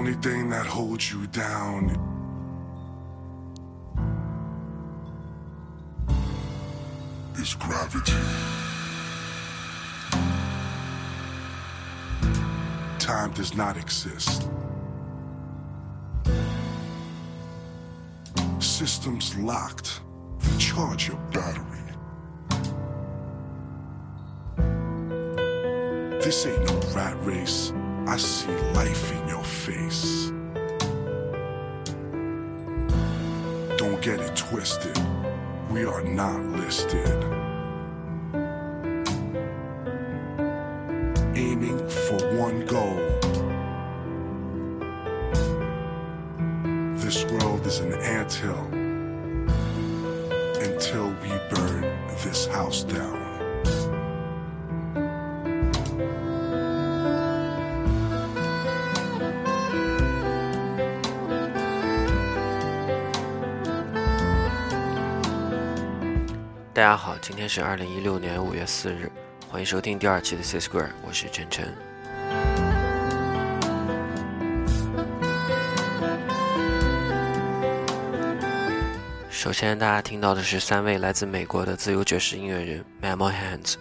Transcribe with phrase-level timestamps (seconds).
[0.00, 1.90] only thing that holds you down
[7.34, 8.14] is gravity.
[12.98, 14.48] Time does not exist.
[18.58, 20.00] Systems locked.
[20.38, 21.66] Recharge your battery.
[26.24, 27.74] This ain't no rat race.
[28.06, 30.30] I see life in your face.
[33.76, 34.98] Don't get it twisted.
[35.70, 37.24] We are not listed.
[41.36, 42.98] Aiming for one goal.
[46.96, 48.66] This world is an anthill
[50.60, 51.82] until we burn
[52.24, 53.19] this house down.
[66.80, 69.12] 大家好，今天是二零一六年五月四日，
[69.50, 71.74] 欢迎收听第二期的 C Square，我是晨晨。
[79.28, 83.74] 首先，大家听到的是三位来自美国的自由爵士音乐人 Memo Hands，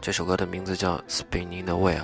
[0.00, 1.98] 这首歌的名字叫《Spinning the Wheel》。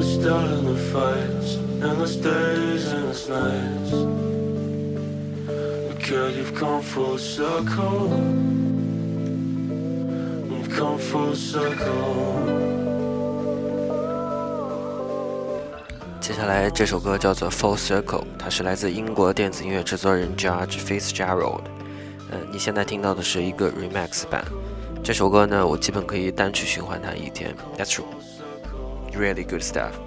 [0.00, 1.58] You're starting the fights.
[1.82, 3.90] endless days, endless nights.
[6.08, 8.08] Girl, you've come full circle.
[10.48, 12.14] You've come full circle.
[16.18, 18.02] 接下来这首歌叫做《Full Circle》，
[18.38, 21.64] 它是来自英国电子音乐制作人 George Fitzgerald。
[22.30, 24.42] 呃，你现在听到的是一个 remix 版。
[25.04, 27.54] 这首歌呢，我基本可以单曲循环它一天。
[27.76, 28.06] That's true,
[29.16, 29.98] really good stuff.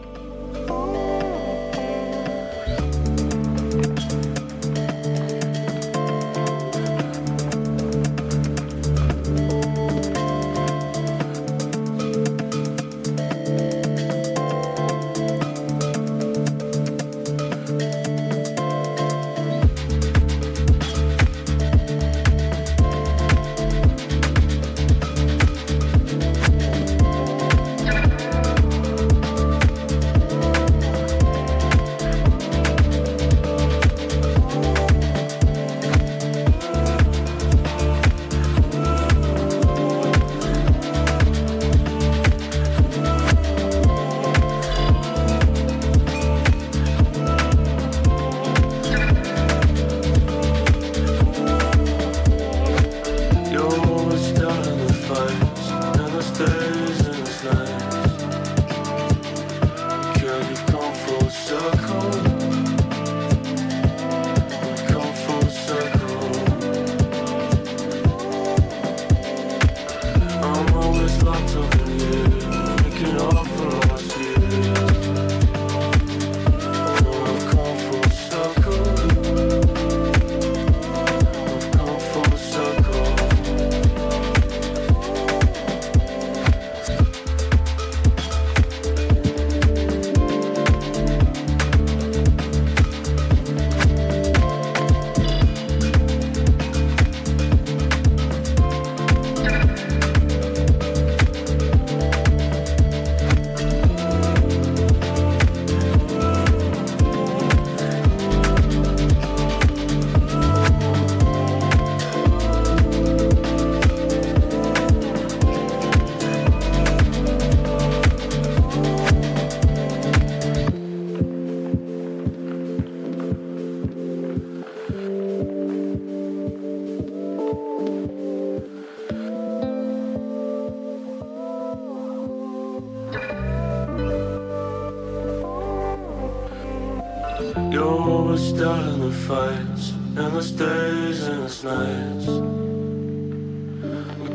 [137.54, 142.26] Starting the fights, endless days, endless nights.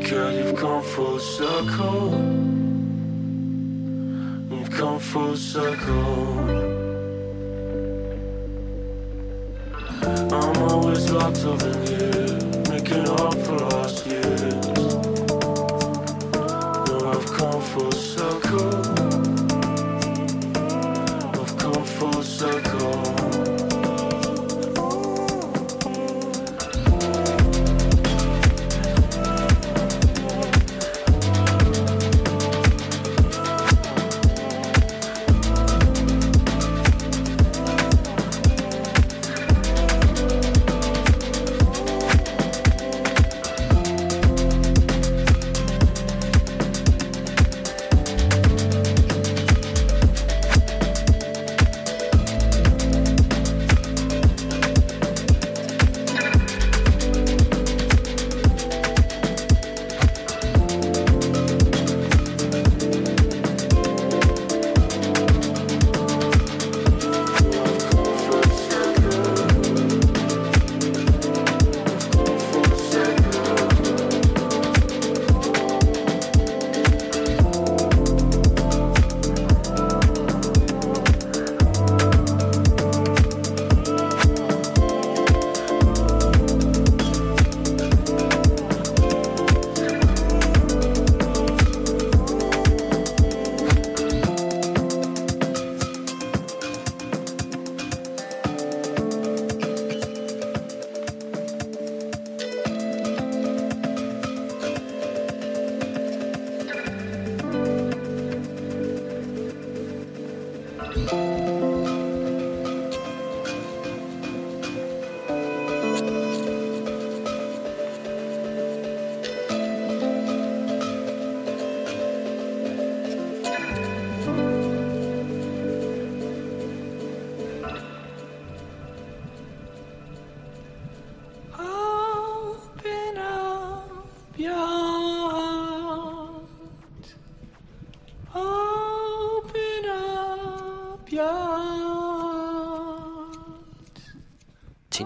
[0.09, 2.11] Girl, you've come full circle.
[4.49, 6.39] You've come full circle.
[10.33, 14.18] I'm always locked up in you, making up for lost years.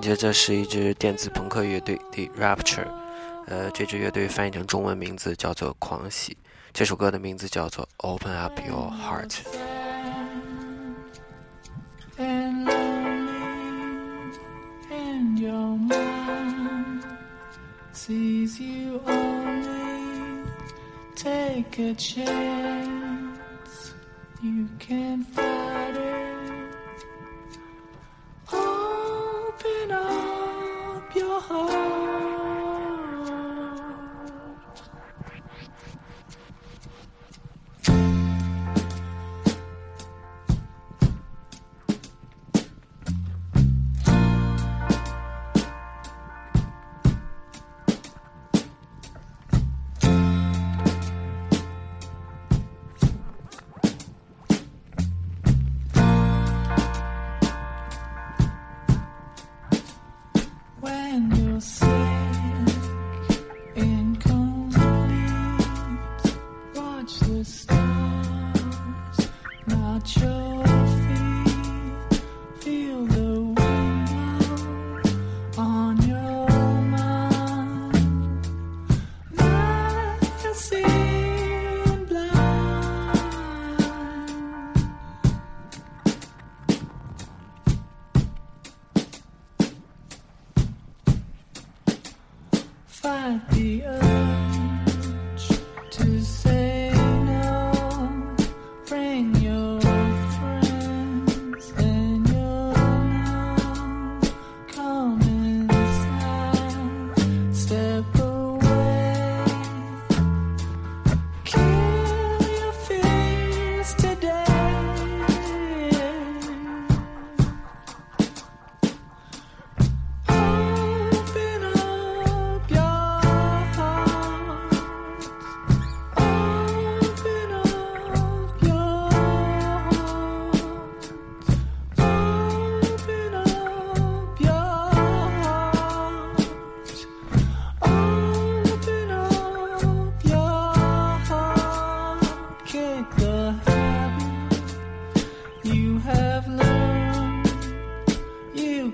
[0.04, 2.86] 接着是一支电子朋克乐队 The Rapture，
[3.48, 6.36] 呃，这支乐队翻译成中文名字叫做狂喜。
[6.74, 9.38] 这首歌的名字叫做 Open Up Your Heart。
[12.18, 12.68] and
[15.40, 15.96] only
[17.94, 20.44] sees you only
[21.16, 23.14] take a chance.
[24.42, 25.63] You can fight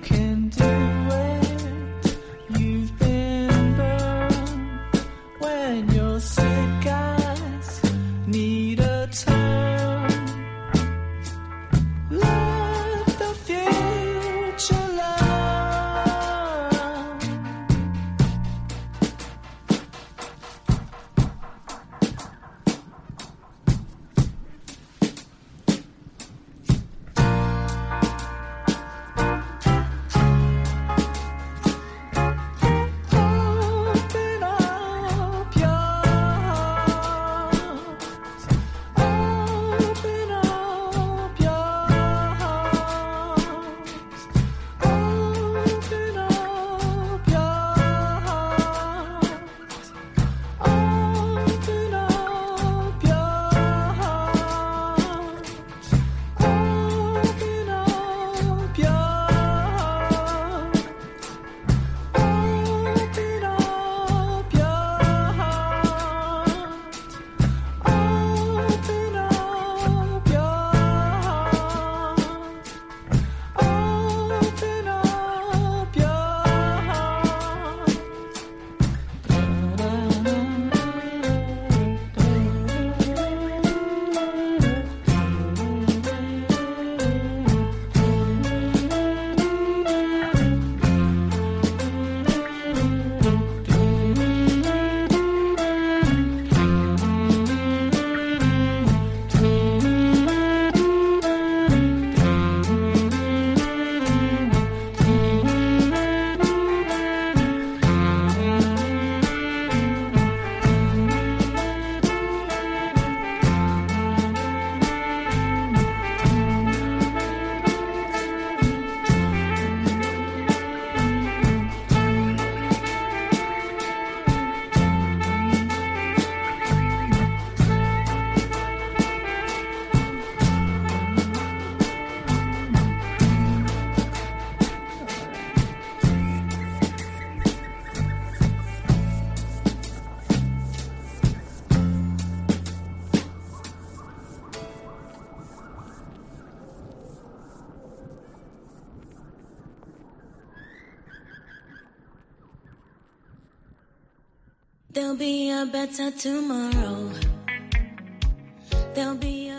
[0.02, 0.79] can do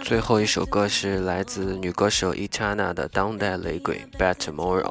[0.03, 4.84] 最后一首歌是来自女歌手 Etana 的当代雷鬼《Bad Tomorrow》。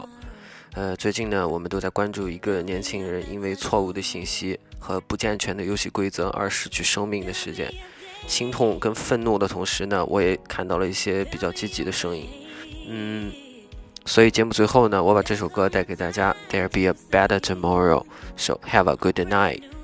[0.74, 7.74] 呃，最近呢，我们都在关注一个年轻人因为错误的信息和不健全的游戏规则而失去生命的事件。
[8.28, 12.28] 心痛跟愤怒的同时呢，我也看到了一些比较积极的声音。
[12.88, 13.32] 嗯，
[14.04, 16.36] 所以节目最后呢，我把这首歌带给大家。
[16.50, 18.04] There be a better tomorrow.
[18.36, 19.69] So have a good night.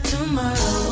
[0.00, 0.85] tomorrow.